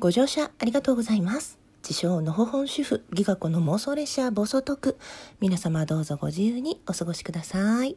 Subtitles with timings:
[0.00, 1.58] ご乗車ありがとうございます。
[1.82, 4.98] 自称のほほん主婦、ギガ子の妄想列車暴走特。
[5.40, 7.96] 皆様どうぞご自由にお過ごしください。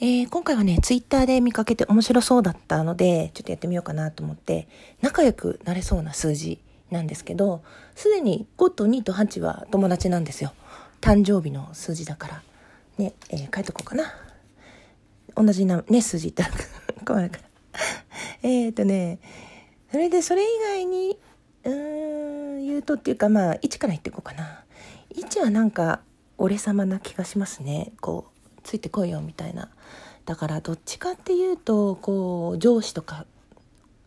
[0.00, 4.68] えー今回はね、ツイッターで見かけて面白そうだったので、ちょっとやってみようかなと思って、
[5.02, 7.62] 仲良くなれそうな数字なんですけど、
[7.94, 10.54] すでに5と2と8は友達なんですよ。
[11.02, 12.42] 誕生日の数字だから。
[12.96, 14.14] ね、えー書いとこうかな。
[15.36, 16.64] 同じな、ね、数字言ったら
[17.04, 17.42] 困るから。
[18.48, 19.18] えっとね、
[19.90, 21.18] それでそれ以外に、
[21.64, 24.64] うーん、言うとっていうかまあ、1から言っていこうかな。
[25.14, 26.00] 1はなんか、
[26.36, 27.92] 俺様な気がしますね。
[28.00, 29.70] こう、ついてこいよみたいな。
[30.26, 33.26] だからどっちかっていうと、こう、上司とか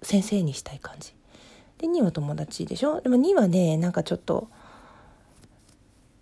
[0.04, 1.14] 先生にしたい感じ。
[1.80, 3.02] で、2は友達でしょ？
[3.02, 4.48] でも2はね、なんかちょっと、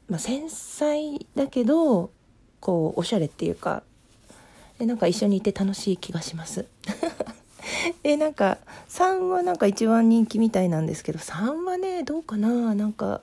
[0.08, 2.12] まあ、繊細だけど、
[2.62, 3.84] こう、おしゃれっていうか、
[4.80, 6.66] でなんか一緒にいて楽しい気がします。
[8.04, 8.58] でなんか
[8.90, 13.22] 3はなんか一番人気みたいなんですけど3はねどうかななんか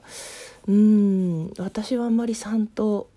[0.67, 3.09] うん私はあんまり3と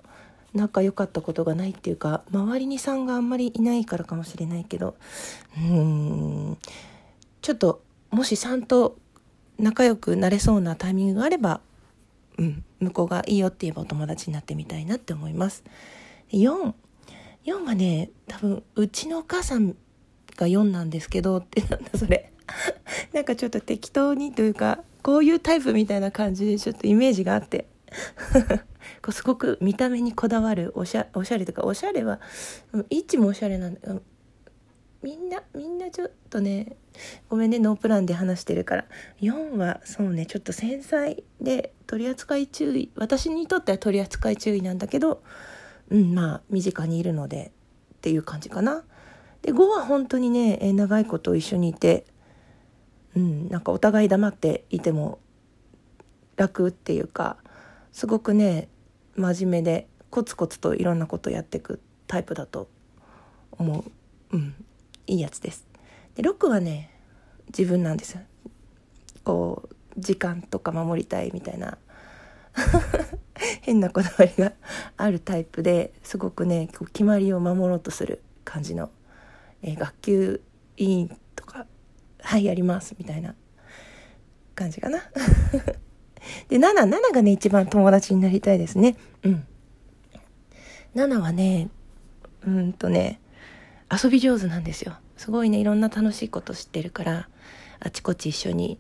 [0.54, 4.96] 仲良かったことがないっていうか周りに3があんまりいないからかもしれないけど
[5.56, 6.58] うん
[7.42, 8.96] ちょっともし3と
[9.58, 11.60] 仲良くなれそうなタイミングがあれば、
[12.38, 15.62] うん、向こうがいいよって言えばお友達になってみたいなって思います。
[16.32, 16.72] 4
[17.44, 19.76] 4はね多分うちのお母さん
[20.40, 22.32] が4なんですけどってなんだそれ。
[23.12, 27.66] なんかちょっと適当にというかこういうタイプみたいな感じでちょっとイメージがあって。
[29.02, 32.20] こうすごく見た目にこだわるおしゃおしゃれとかおしゃれは
[32.72, 33.80] うん位置もおしゃれなんだ。
[33.84, 34.02] うん
[35.02, 36.76] みんなみんなちょっとね
[37.30, 38.84] ごめんねノープランで話してるから。
[39.20, 42.90] 4はそうねちょっと繊細で取り扱い注意。
[42.96, 45.22] 私にとっては取り扱い注意なんだけど
[45.90, 47.52] うんまあ身近にいるので
[47.94, 48.84] っていう感じかな。
[49.42, 52.04] で5は本当にねえ長いこと一緒にいて
[53.16, 55.18] うんなんかお互い黙っていても
[56.36, 57.36] 楽っていうか
[57.92, 58.68] すごくね
[59.16, 62.68] 真面目でコツコツといろんなことやっていくタイプだと
[63.52, 63.84] 思
[64.32, 64.54] ううん
[65.06, 65.66] いいやつです。
[66.14, 66.90] で6はね
[67.46, 68.20] 自分なんですよ。
[69.24, 71.78] こう時間とか守りたいみたいな
[73.62, 74.52] 変なこだわりが
[74.96, 78.90] あるタイプですごくね決まりを守ろうとする感じの、
[79.62, 80.40] えー学級
[80.76, 81.66] 委員とか
[82.20, 83.34] 「はいやります」みたいな
[84.54, 85.00] 感じかな。
[86.48, 88.96] で77がね一番友達になりたいですね。
[89.22, 89.46] うん。
[90.94, 91.68] 7はね
[92.46, 93.20] うんとね
[93.90, 94.98] 遊び上手なんですよ。
[95.16, 97.28] すごいねいろんな楽しいこと知ってるから
[97.80, 98.78] あちこち一緒に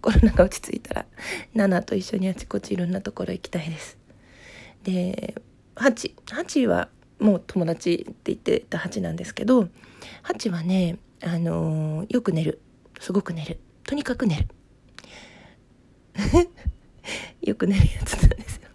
[0.00, 1.06] コロナが落ち着いたら
[1.54, 3.98] ナナと一緒にあちこちいろんなところ行きたいです。
[4.84, 5.34] で
[5.76, 9.68] 8 8はもう友達って言ってた8なんですけど
[10.24, 12.60] 8はね、あのーよく寝る。
[13.00, 13.58] すごく寝る。
[13.84, 14.46] とにかく寝る。
[17.42, 18.68] よく寝るやつなんですよ。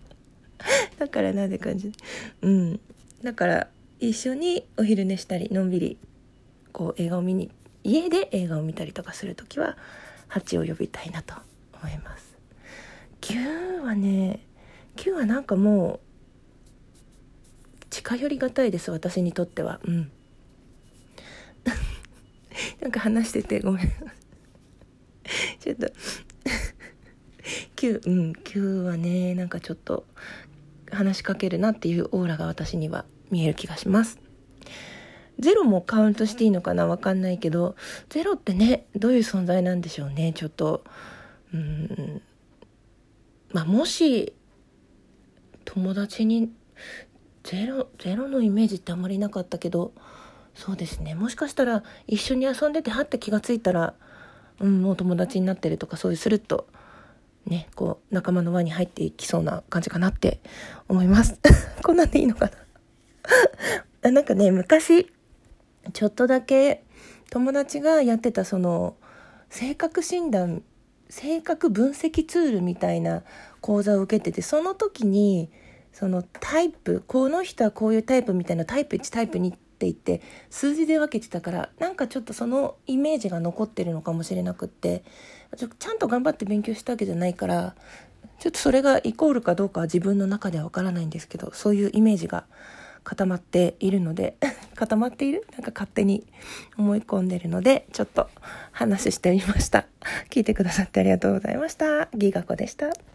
[1.00, 1.92] だからなんで感じ？
[2.42, 2.80] うん。
[3.24, 3.68] だから
[4.00, 5.98] 一緒にお昼寝したりのんびり
[6.72, 7.52] こう映画を見に
[7.84, 9.78] 家で映画を見たりとかする時は
[10.30, 11.36] 8を呼びたいなと
[11.82, 12.36] 思います。
[13.22, 14.46] 9はね
[14.98, 16.00] 9はなんかもう
[18.04, 19.80] 近寄りがたいです私にとっては。
[19.86, 20.12] うん。
[22.82, 23.90] なんか話しててごめん。
[25.60, 25.88] ちょっと。
[27.78, 30.06] 9うん9はねなんかちょっと
[30.92, 34.20] 話しかけるなっていうオーラが私には見える気がします。
[35.40, 37.76] ゼロもカウントしていいのかなわかんないけど
[38.10, 40.84] ゼロってねどういう存在なんでしょうねちょっと。
[41.54, 42.22] うん。
[43.54, 44.34] まあもし
[45.64, 46.52] 友達に
[47.44, 49.94] ゼロゼロのイメージってあんまりなかったけど
[50.56, 51.16] そうですね。
[51.16, 53.96] もしかしたら一緒に遊んでてはって気がついたら、
[54.60, 56.68] うん、もう友達になってるとかそういうスルッと
[57.48, 60.40] ねこう仲間の輪に入っていきそうな感じかなって
[60.88, 61.40] 思います。
[61.84, 62.52] こんなんでいいのか
[64.04, 64.12] な？
[64.12, 65.12] なんかね昔
[65.92, 66.84] ちょっとだけ
[67.30, 68.96] 友達がやってたその
[69.50, 70.64] 性格診断
[71.10, 73.24] 性格分析ツールみたいな
[73.62, 75.50] 講座を受けててその時に
[75.94, 85.04] そのタイプこの人はこういうタイプみたいなタイプ1タイプ2って言って数字で分けてたからなんかちょっとそのイメージが残ってるのかもしれなくって
[85.58, 87.76] ちょちゃんと頑張って勉強したわけじゃないから
[88.40, 92.46] ちょっとそれがイコールかどうかは自分の中では分からないんですけどそういうイメージが
[93.04, 94.38] 固まっているので
[94.76, 95.46] 固まっている？
[95.52, 96.26] なんか勝手に
[96.78, 98.30] 思い込んでるのでちょっと
[98.72, 99.86] 話してみました。
[100.30, 102.08] 聞いてくださってありがとうございました。
[102.16, 103.13] ギガ子でした。